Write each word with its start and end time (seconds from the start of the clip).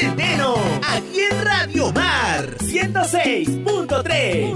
Centeno, 0.00 0.54
aquí 0.88 1.20
en 1.30 1.44
Radio 1.44 1.92
Mar 1.92 2.56
106.3. 2.58 4.54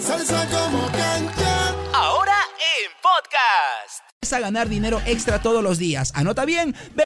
Salsa 0.00 0.44
como 0.50 0.86
cancha. 0.86 1.74
Ahora 1.94 2.34
en 2.58 2.90
podcast. 3.00 4.02
Vas 4.22 4.32
a 4.32 4.40
ganar 4.40 4.68
dinero 4.68 5.00
extra 5.06 5.40
todos 5.40 5.62
los 5.62 5.78
días. 5.78 6.10
Anota 6.16 6.44
bien. 6.44 6.74
Ve- 6.96 7.04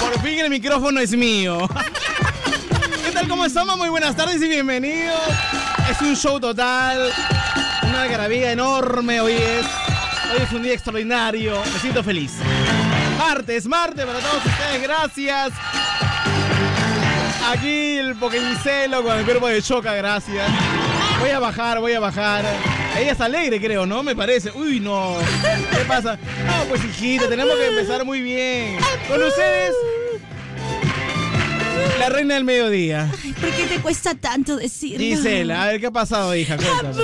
Por 0.00 0.20
fin 0.20 0.38
el 0.40 0.50
micrófono 0.50 1.00
es 1.00 1.12
mío. 1.16 1.68
¿Qué 3.04 3.10
tal? 3.12 3.28
¿Cómo 3.28 3.44
estamos? 3.44 3.76
Muy 3.78 3.88
buenas 3.88 4.16
tardes 4.16 4.40
y 4.42 4.48
bienvenidos. 4.48 5.20
Es 5.90 6.00
un 6.00 6.16
show 6.16 6.38
total. 6.40 7.10
Una 7.84 8.02
algarabía 8.02 8.52
enorme 8.52 9.20
hoy 9.20 9.32
es. 9.34 9.66
Hoy 10.32 10.42
es 10.42 10.52
un 10.52 10.62
día 10.62 10.74
extraordinario. 10.74 11.60
Me 11.72 11.78
siento 11.80 12.02
feliz. 12.02 12.32
Martes, 13.18 13.66
martes 13.66 14.04
para 14.04 14.18
todos 14.18 14.44
ustedes. 14.44 14.82
Gracias. 14.82 15.52
Aquí 17.46 17.98
el 17.98 18.14
Pokémicelo 18.16 19.02
con 19.02 19.18
el 19.18 19.24
cuerpo 19.24 19.48
de 19.48 19.62
choca, 19.62 19.94
gracias. 19.94 20.50
Voy 21.20 21.30
a 21.30 21.38
bajar, 21.38 21.80
voy 21.80 21.92
a 21.92 22.00
bajar. 22.00 22.44
Ella 22.98 23.12
es 23.12 23.20
alegre, 23.20 23.60
creo, 23.60 23.86
¿no? 23.86 24.02
Me 24.02 24.16
parece. 24.16 24.50
Uy, 24.52 24.80
no. 24.80 25.16
¿Qué 25.70 25.84
pasa? 25.86 26.18
No, 26.46 26.64
pues 26.68 26.84
hijita, 26.84 27.28
tenemos 27.28 27.54
que 27.56 27.66
empezar 27.66 28.04
muy 28.04 28.20
bien. 28.20 28.78
Con 29.08 29.22
ustedes, 29.22 29.74
la 31.98 32.08
reina 32.08 32.34
del 32.34 32.44
mediodía. 32.44 33.10
¿Por 33.40 33.50
qué 33.50 33.64
te 33.64 33.80
cuesta 33.80 34.14
tanto 34.14 34.56
decirlo? 34.56 34.98
Gisela, 34.98 35.64
a 35.64 35.66
ver, 35.68 35.80
¿qué 35.80 35.86
ha 35.86 35.90
pasado, 35.90 36.34
hija? 36.34 36.56
Cuéntame. 36.56 37.02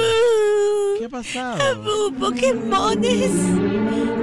¿Qué 1.01 1.07
ha 1.07 1.09
pasado? 1.09 1.63
Abu, 1.63 2.13
Pokémones. 2.13 3.33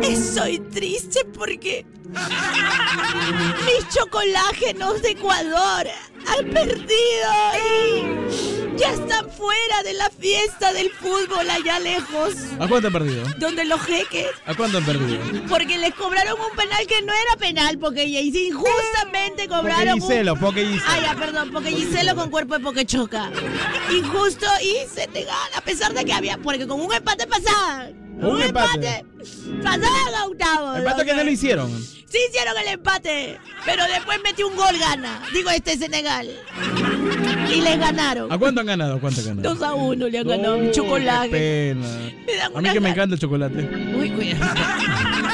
Estoy 0.03 0.59
triste 0.59 1.25
porque 1.33 1.83
mis 3.65 3.89
chocolágenos 3.89 5.01
de 5.01 5.09
Ecuador 5.09 5.87
han 6.27 6.45
perdido 6.51 7.31
ya 8.77 8.91
están 8.93 9.29
fuera 9.31 9.83
de 9.83 9.93
la 9.93 10.09
fiesta 10.09 10.71
del 10.73 10.89
fútbol 10.91 11.49
allá 11.49 11.79
lejos, 11.79 12.33
¿A 12.59 12.67
cuánto 12.67 12.87
han 12.87 12.93
perdido? 12.93 13.23
donde 13.37 13.65
los 13.65 13.81
jeques, 13.81 14.27
¿A 14.45 14.53
cuánto 14.55 14.77
han 14.77 14.85
perdido? 14.85 15.19
porque 15.49 15.77
les 15.77 15.93
cobraron 15.95 16.39
un 16.39 16.55
penal 16.55 16.85
que 16.87 17.01
no 17.01 17.13
era 17.13 17.35
penal, 17.39 17.77
porque 17.79 18.03
injustamente 18.05 19.47
cobraron 19.47 19.93
un 19.95 20.01
Giselo, 20.01 20.35
Poké 20.35 20.65
Ah, 20.65 20.69
Giselo. 20.71 21.01
ya, 21.01 21.15
perdón, 21.15 21.49
porque 21.51 21.71
Giselo 21.71 22.15
con 22.15 22.29
cuerpo 22.29 22.55
de 22.57 22.59
Pokechoca. 22.63 23.31
Injusto 23.91 24.45
y 24.61 24.75
se 24.93 25.07
te 25.07 25.23
gana, 25.23 25.57
a 25.57 25.61
pesar 25.61 25.93
de 25.93 26.05
que 26.05 26.13
había. 26.13 26.37
Porque 26.37 26.67
con 26.67 26.79
un 26.81 26.93
empate 26.93 27.25
pasaban. 27.27 28.06
Un 28.19 28.41
empate. 28.41 29.05
Pasaban 29.63 30.15
a 30.17 30.25
octavos. 30.25 30.77
¿Empate 30.79 31.05
que 31.05 31.13
no 31.13 31.23
lo 31.23 31.31
hicieron? 31.31 31.71
Sí 32.09 32.17
hicieron 32.29 32.57
el 32.57 32.67
empate, 32.69 33.37
pero 33.65 33.83
después 33.85 34.17
metió 34.23 34.47
un 34.47 34.55
gol 34.55 34.77
gana. 34.79 35.21
Digo, 35.33 35.49
este 35.49 35.77
Senegal. 35.77 36.29
Y 37.53 37.61
les 37.61 37.77
ganaron. 37.77 38.31
¿A 38.31 38.37
cuánto 38.37 38.61
han 38.61 38.67
ganado? 38.67 38.95
¿A 38.95 38.99
cuánto 38.99 39.19
han 39.21 39.27
ganado? 39.27 39.55
2 39.55 39.63
a 39.63 39.73
1 39.73 40.07
le 40.07 40.17
han 40.19 40.27
ganado 40.27 40.55
Oh, 40.55 40.57
mi 40.57 40.71
chocolate. 40.71 41.29
Qué 41.29 41.75
pena. 42.25 42.51
A 42.55 42.61
mí 42.61 42.69
que 42.71 42.79
me 42.79 42.89
encanta 42.91 43.15
el 43.15 43.21
chocolate. 43.21 43.59
Uy, 43.97 44.09
cuidado. 44.11 44.55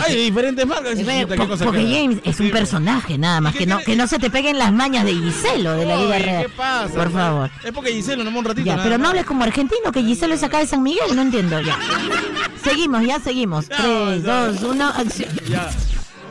Hay 0.00 0.16
diferentes 0.16 0.66
marcas. 0.66 0.98
Eh, 0.98 1.02
hijita, 1.02 1.26
¿qué 1.28 1.36
po- 1.36 1.48
cosa 1.48 1.64
Porque 1.64 1.80
queda? 1.84 1.98
James 2.00 2.18
es 2.24 2.36
Sí, 2.36 2.44
un 2.44 2.50
personaje 2.50 3.18
nada 3.18 3.40
más, 3.40 3.54
¿Y 3.54 3.58
que 3.58 3.66
no, 3.66 3.78
que 3.80 3.96
no 3.96 4.06
se 4.06 4.18
te 4.18 4.30
peguen 4.30 4.58
las 4.58 4.72
mañas 4.72 5.04
de 5.04 5.12
Giselo 5.14 5.72
de 5.72 5.84
la 5.86 5.96
vida 5.96 6.18
real. 6.18 6.42
¿Qué 6.44 6.48
pasa? 6.50 6.94
Por 6.94 7.12
favor. 7.12 7.50
Es 7.64 7.72
porque 7.72 7.92
Giselo, 7.92 8.24
no 8.24 8.36
un 8.38 8.44
ratito. 8.44 8.64
Ya, 8.66 8.72
nada 8.76 8.84
pero 8.84 8.98
no 8.98 9.08
hables 9.08 9.24
como 9.24 9.44
argentino, 9.44 9.92
que 9.92 10.02
Giselo 10.02 10.34
es 10.34 10.42
acá 10.42 10.58
de 10.58 10.66
San 10.66 10.82
Miguel, 10.82 11.14
no 11.14 11.22
entiendo 11.22 11.60
ya. 11.60 11.78
Seguimos, 12.64 13.04
ya 13.04 13.18
seguimos. 13.20 13.68
No, 13.68 13.76
Tres, 13.76 14.22
no. 14.22 14.46
dos, 14.52 14.62
uno, 14.62 14.88
acción. 14.88 15.28
Ya. 15.48 15.68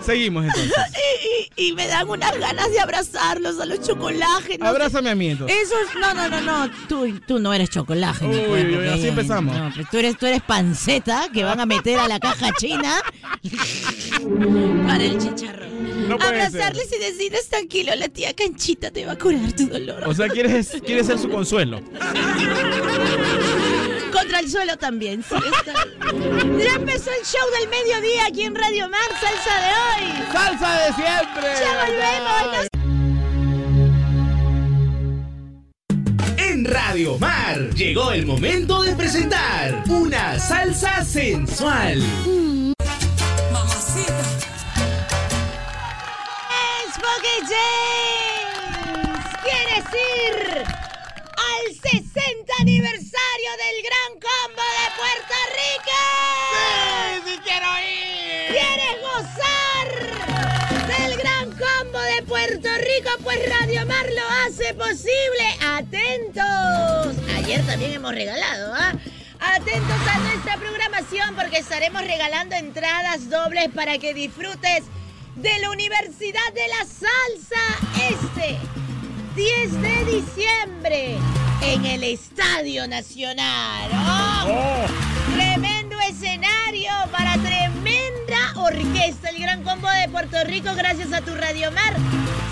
Seguimos 0.05 0.45
entonces. 0.45 0.71
Y, 1.57 1.63
y- 1.63 1.67
y 1.69 1.73
me 1.73 1.85
dan 1.87 2.09
unas 2.09 2.37
ganas 2.39 2.71
de 2.71 2.79
abrazarlos 2.79 3.59
a 3.59 3.65
los 3.65 3.81
chocolágenos. 3.81 4.67
Abrázame 4.67 5.09
a 5.11 5.15
mí 5.15 5.29
entonces. 5.29 5.55
Eso 5.63 5.73
es, 5.79 5.99
no, 5.99 6.13
no, 6.13 6.27
no, 6.29 6.41
no, 6.41 6.71
tú, 6.87 7.19
tú 7.27 7.39
no 7.39 7.53
eres 7.53 7.69
chocolate. 7.69 8.25
Uy, 8.25 8.87
así 8.87 9.07
empezamos. 9.09 9.55
No, 9.55 9.71
pues 9.75 9.87
tú 9.89 9.97
eres, 9.97 10.17
tú 10.17 10.25
eres 10.25 10.41
panceta 10.41 11.27
que 11.33 11.43
van 11.43 11.59
a 11.59 11.65
meter 11.65 11.99
a 11.99 12.07
la 12.07 12.19
caja 12.19 12.51
china 12.57 13.01
para 14.87 15.03
el 15.03 15.17
chicharrón. 15.19 16.07
No 16.07 16.15
Abrazarles 16.15 16.89
y 16.93 16.99
decirles 16.99 17.47
tranquilo, 17.49 17.93
la 17.95 18.09
tía 18.09 18.33
Canchita 18.33 18.91
te 18.91 19.05
va 19.05 19.13
a 19.13 19.17
curar 19.17 19.53
tu 19.53 19.67
dolor. 19.67 20.03
O 20.07 20.13
sea, 20.13 20.27
quieres, 20.27 20.77
quieres 20.85 21.07
ser 21.07 21.19
su 21.19 21.29
consuelo. 21.29 21.79
El 24.41 24.49
suelo 24.49 24.75
también, 24.75 25.23
sí. 25.23 25.35
está. 25.35 25.85
Ya 26.57 26.73
empezó 26.73 27.11
el 27.11 27.23
show 27.23 27.47
del 27.59 27.69
mediodía 27.69 28.25
aquí 28.25 28.41
en 28.41 28.55
Radio 28.55 28.89
Mar, 28.89 28.99
salsa 29.19 29.55
de 29.61 29.69
hoy. 29.69 30.11
¡Salsa 30.31 30.79
de 30.79 30.93
siempre! 30.93 31.53
Ya 31.59 31.85
volvemos. 31.85 32.67
En 36.37 36.65
Radio 36.65 37.19
Mar 37.19 37.69
llegó 37.75 38.11
el 38.13 38.25
momento 38.25 38.81
de 38.81 38.95
presentar 38.95 39.83
una 39.87 40.39
salsa 40.39 41.05
sensual. 41.05 41.99
Es 41.99 42.05
Poké 46.95 47.37
James. 47.47 49.23
¿Quieres 49.43 49.85
ir 49.93 50.63
al 50.65 51.75
60 51.91 52.53
aniversario 52.59 53.10
del 53.41 53.81
Gran 53.81 54.11
Combo 54.21 54.61
de 54.61 54.87
Puerto 54.97 55.33
Rico? 55.57 55.97
¡Sí, 56.53 57.21
sí 57.25 57.39
quiero 57.43 57.67
ir! 57.79 58.51
¿Quieres 58.51 59.01
gozar 59.01 59.87
del 60.87 61.17
Gran 61.17 61.49
Combo 61.49 61.99
de 61.99 62.21
Puerto 62.21 62.69
Rico? 62.77 63.09
Pues 63.23 63.39
Radio 63.49 63.85
Mar 63.87 64.05
lo 64.13 64.21
hace 64.45 64.75
posible. 64.75 65.57
¡Atentos! 65.59 67.17
Ayer 67.35 67.65
también 67.65 67.93
hemos 67.93 68.13
regalado, 68.13 68.75
¿ah? 68.75 68.93
Atentos 69.39 70.07
a 70.07 70.19
nuestra 70.19 70.57
programación 70.57 71.35
porque 71.35 71.57
estaremos 71.57 72.01
regalando 72.03 72.55
entradas 72.55 73.27
dobles 73.27 73.69
para 73.73 73.97
que 73.97 74.13
disfrutes 74.13 74.83
de 75.35 75.57
la 75.57 75.71
Universidad 75.71 76.53
de 76.53 76.67
la 76.67 76.85
Salsa 76.85 78.07
este 78.07 78.59
10 79.35 79.81
de 79.81 80.05
diciembre 80.05 81.17
en 81.61 81.85
el 81.85 82.03
Estadio 82.03 82.85
Nacional. 82.87 83.89
¡Oh! 84.45 84.85
Tremendo 85.33 85.95
escenario 86.01 86.91
para 87.11 87.33
tremenda 87.37 88.53
orquesta. 88.55 89.29
El 89.29 89.39
gran 89.39 89.63
combo 89.63 89.87
de 89.89 90.09
Puerto 90.09 90.43
Rico, 90.43 90.71
gracias 90.75 91.13
a 91.13 91.21
tu 91.21 91.33
Radio 91.33 91.71
Mar. 91.71 91.95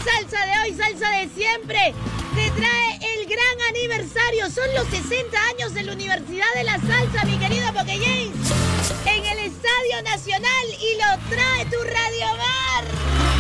Salsa 0.05 0.45
de 0.45 0.51
hoy, 0.61 0.77
salsa 0.77 1.09
de 1.17 1.29
siempre. 1.35 1.93
Te 2.35 2.49
trae 2.51 2.99
el 3.15 3.25
gran 3.25 3.67
aniversario. 3.69 4.49
Son 4.49 4.73
los 4.73 4.87
60 4.87 5.37
años 5.55 5.73
de 5.73 5.83
la 5.83 5.91
Universidad 5.91 6.53
de 6.55 6.63
la 6.63 6.79
Salsa, 6.79 7.25
mi 7.25 7.37
querido 7.37 7.73
Poké 7.73 7.99
James. 7.99 8.51
En 9.05 9.25
el 9.25 9.39
Estadio 9.39 10.01
Nacional 10.05 10.65
y 10.79 10.95
lo 10.97 11.35
trae 11.35 11.65
tu 11.65 11.83
Radio 11.83 12.27
Mar. 12.37 13.38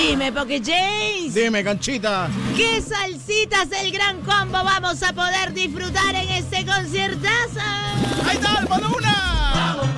Dime, 0.00 0.32
Poké 0.32 0.62
James. 0.64 1.34
Dime, 1.34 1.62
canchita. 1.62 2.30
¿Qué 2.56 2.80
salsitas 2.80 3.68
del 3.68 3.92
gran 3.92 4.22
combo 4.22 4.64
vamos 4.64 5.02
a 5.02 5.12
poder 5.12 5.52
disfrutar 5.52 6.14
en 6.14 6.26
este 6.30 6.64
conciertazo? 6.64 7.60
¡Ahí 8.26 8.36
está, 8.38 8.60
hermano, 8.62 8.94
una! 8.96 9.10
¡Saca 9.52 9.89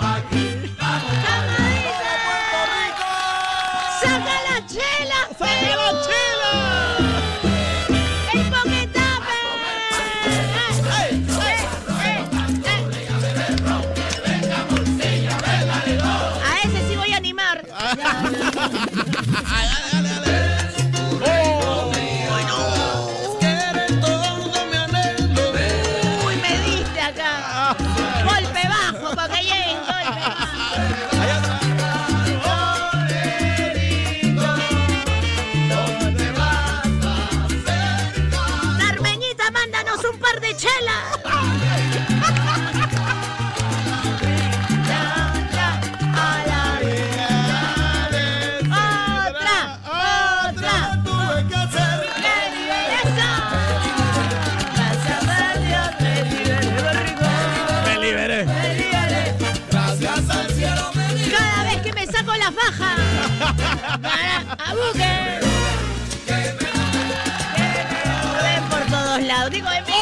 Ven 68.43 68.65
por 68.71 68.81
todos 68.87 69.23
lados. 69.23 69.50
Digo, 69.50 69.69
de 69.69 69.83
mí. 69.83 69.93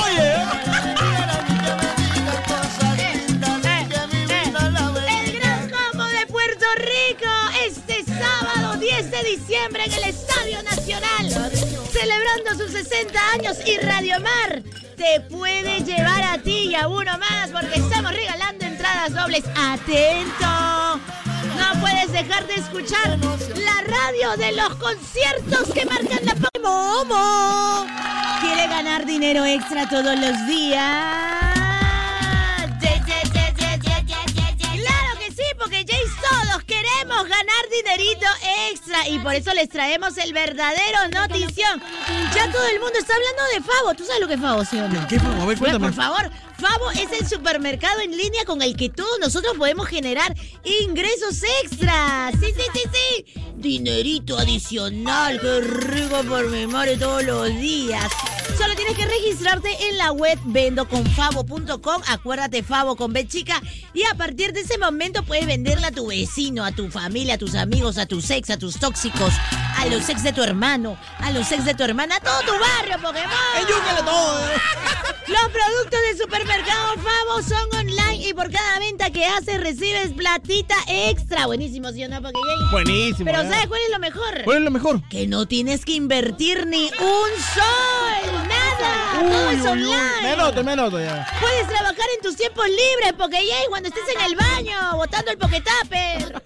El 5.08 5.32
gran 5.40 5.70
combo 5.70 6.04
de 6.04 6.26
Puerto 6.26 6.66
Rico 6.76 7.30
este 7.66 8.04
sábado 8.04 8.76
10 8.76 9.10
de 9.10 9.22
diciembre 9.24 9.84
en 9.86 9.92
el 9.92 10.04
Estadio 10.04 10.62
Nacional, 10.62 11.28
celebrando 11.92 12.54
sus 12.56 12.70
60 12.72 13.32
años 13.32 13.58
y 13.66 13.76
Radio 13.78 14.20
Mar 14.20 14.62
te 14.96 15.20
puede 15.22 15.82
llevar 15.82 16.22
a 16.22 16.38
ti 16.38 16.68
y 16.70 16.74
a 16.74 16.86
uno 16.86 17.18
más 17.18 17.50
porque 17.50 17.80
estamos 17.80 18.12
regalando 18.12 18.66
entradas 18.66 19.12
dobles. 19.14 19.44
Atento. 19.56 21.00
No 21.56 21.80
puedes 21.80 22.12
dejar 22.12 22.46
de 22.46 22.54
escuchar 22.54 23.18
la 23.18 23.82
radio 23.86 24.36
de 24.36 24.52
los 24.52 24.74
conciertos 24.76 25.72
que 25.72 25.84
marcan 25.86 26.24
la 26.24 26.34
Momo. 26.62 27.86
¿Quiere 28.40 28.66
ganar 28.68 29.06
dinero 29.06 29.44
extra 29.44 29.88
todos 29.88 30.18
los 30.18 30.46
días? 30.46 31.69
Dinerito 37.96 38.26
extra 38.70 39.08
y 39.08 39.18
por 39.18 39.34
eso 39.34 39.52
les 39.54 39.68
traemos 39.68 40.16
el 40.18 40.32
verdadero 40.32 41.08
notición. 41.12 41.82
Ya 42.34 42.50
todo 42.50 42.66
el 42.68 42.78
mundo 42.80 42.98
está 42.98 43.14
hablando 43.14 43.42
de 43.54 43.60
Favo. 43.60 43.94
¿Tú 43.94 44.04
sabes 44.04 44.20
lo 44.20 44.28
que 44.28 44.34
es 44.34 44.40
Favo, 44.40 44.64
sí 44.64 44.78
o 44.78 44.88
no? 44.88 45.06
¿Qué? 45.08 45.16
A 45.16 45.28
ver, 45.28 45.44
Pues, 45.44 45.58
cuéntame. 45.58 45.86
por 45.86 45.94
favor, 45.94 46.30
Favo 46.58 46.90
es 46.92 47.10
el 47.20 47.26
supermercado 47.28 48.00
en 48.00 48.16
línea 48.16 48.44
con 48.44 48.62
el 48.62 48.76
que 48.76 48.88
todos 48.90 49.18
nosotros 49.20 49.54
podemos 49.56 49.86
generar 49.88 50.34
ingresos 50.64 51.42
extras. 51.62 52.32
Sí, 52.40 52.46
sí, 52.56 52.62
sí, 52.72 52.80
sí. 52.92 53.40
Dinerito 53.56 54.38
adicional, 54.38 55.40
qué 55.40 55.60
rico 55.60 56.22
por 56.24 56.48
mi 56.48 56.66
madre 56.66 56.96
todos 56.96 57.24
los 57.24 57.48
días. 57.48 58.04
Solo 58.60 58.74
tienes 58.74 58.94
que 58.94 59.06
registrarte 59.06 59.88
en 59.88 59.96
la 59.96 60.12
web 60.12 60.38
vendoconfavo.com. 60.44 62.02
Acuérdate, 62.08 62.62
Favo 62.62 62.94
con 62.94 63.12
B 63.14 63.26
chica. 63.26 63.60
Y 63.94 64.02
a 64.04 64.14
partir 64.14 64.52
de 64.52 64.60
ese 64.60 64.76
momento 64.76 65.22
puedes 65.24 65.46
venderle 65.46 65.86
a 65.86 65.90
tu 65.92 66.08
vecino, 66.08 66.62
a 66.64 66.70
tu 66.72 66.90
familia, 66.90 67.34
a 67.34 67.38
tus 67.38 67.54
amigos, 67.54 67.96
a 67.96 68.04
tus 68.04 68.28
ex, 68.30 68.50
a 68.50 68.58
tus 68.58 68.78
tóxicos, 68.78 69.32
a 69.78 69.86
los 69.86 70.08
ex 70.10 70.22
de 70.22 70.32
tu 70.34 70.42
hermano, 70.42 70.98
a 71.20 71.30
los 71.30 71.50
ex 71.52 71.64
de 71.64 71.72
tu 71.74 71.84
hermana, 71.84 72.16
a 72.16 72.20
todo 72.20 72.38
tu 72.40 72.52
barrio, 72.52 72.96
Pokémon. 73.00 73.30
¡Eyúcale 73.56 74.02
todo! 74.04 74.40
Los 75.26 75.42
productos 75.52 76.00
de 76.10 76.18
Supermercado 76.24 76.94
Favo 76.96 77.42
son 77.42 77.78
online 77.78 78.26
y 78.28 78.34
por 78.34 78.50
cada 78.50 78.80
venta 78.80 79.10
que 79.10 79.24
haces 79.26 79.60
recibes 79.60 80.10
platita 80.16 80.74
extra. 80.88 81.46
Buenísimo, 81.46 81.92
¿sí 81.92 82.02
o 82.04 82.08
no? 82.08 82.20
Porque 82.20 82.36
ya- 82.40 82.70
Buenísimo. 82.72 83.26
Pero 83.30 83.42
¿eh? 83.42 83.48
¿sabes 83.48 83.68
cuál 83.68 83.80
es 83.86 83.90
lo 83.92 83.98
mejor? 84.00 84.42
¿Cuál 84.44 84.58
es 84.58 84.64
lo 84.64 84.70
mejor? 84.72 85.08
Que 85.08 85.28
no 85.28 85.46
tienes 85.46 85.84
que 85.84 85.92
invertir 85.92 86.66
ni 86.66 86.84
un 86.86 87.42
sol. 87.54 88.48
Nada. 89.22 89.32
Todo 89.32 89.50
es 89.50 89.66
online. 89.66 90.22
Me 90.22 90.32
anoto, 90.32 90.64
me 90.64 90.72
anoto 90.72 91.00
ya. 91.00 91.26
Puedes 91.40 91.66
trabajar 91.68 92.06
en 92.16 92.22
tus 92.22 92.36
tiempos 92.36 92.66
libres, 92.66 93.12
Pokeyay, 93.16 93.66
cuando 93.68 93.88
estés 93.88 94.04
en 94.14 94.20
el 94.22 94.36
baño, 94.36 94.96
botando 94.96 95.30
el 95.30 95.38
Poketaper. 95.38 96.40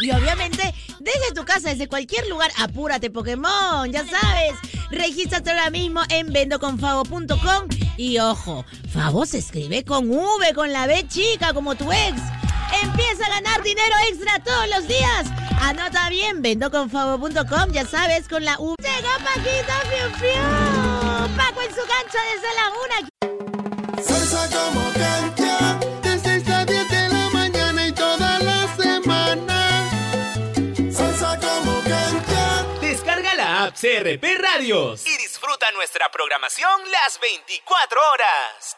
Y 0.00 0.10
obviamente, 0.10 0.74
desde 1.00 1.32
tu 1.34 1.44
casa, 1.44 1.70
desde 1.70 1.88
cualquier 1.88 2.26
lugar, 2.28 2.50
apúrate, 2.58 3.10
Pokémon, 3.10 3.90
ya 3.90 4.04
sabes. 4.06 4.54
Regístrate 4.90 5.50
ahora 5.50 5.70
mismo 5.70 6.02
en 6.08 6.32
vendoconfavo.com. 6.32 7.68
Y 7.96 8.18
ojo, 8.18 8.64
Favo 8.92 9.26
se 9.26 9.38
escribe 9.38 9.84
con 9.84 10.10
V, 10.10 10.54
con 10.54 10.72
la 10.72 10.86
B 10.86 11.06
chica, 11.08 11.52
como 11.52 11.74
tu 11.74 11.90
ex. 11.92 12.20
Empieza 12.82 13.26
a 13.26 13.30
ganar 13.30 13.62
dinero 13.62 13.94
extra 14.10 14.42
todos 14.42 14.68
los 14.68 14.88
días. 14.88 15.26
Anota 15.60 16.08
bien, 16.10 16.42
vendoconfavo.com, 16.42 17.72
ya 17.72 17.86
sabes, 17.86 18.28
con 18.28 18.44
la 18.44 18.58
U. 18.58 18.74
Llegó 18.82 19.08
Paquito 19.24 19.72
Fiu 19.88 20.18
Fiu. 20.18 21.13
Paco 21.28 21.62
en 21.62 21.74
su 21.74 21.80
cancha 21.86 22.18
desde 22.34 22.54
la 22.54 22.70
una. 22.84 24.02
Salsa 24.02 24.48
como 24.50 24.92
cancha, 24.92 25.78
de 26.02 26.18
6 26.18 26.48
a 26.50 26.64
10 26.66 26.90
de 26.90 27.08
la 27.08 27.30
mañana 27.30 27.86
y 27.86 27.92
toda 27.92 28.38
la 28.40 28.76
semana. 28.76 29.90
Salsa 30.92 31.38
como 31.40 31.82
cancha. 31.82 32.66
Descarga 32.80 33.34
la 33.34 33.64
app 33.64 33.74
CRP 33.74 34.24
Radios 34.38 35.06
y 35.06 35.16
disfruta 35.16 35.70
nuestra 35.72 36.10
programación 36.10 36.82
las 36.90 37.18
24 37.20 38.00
horas. 38.12 38.76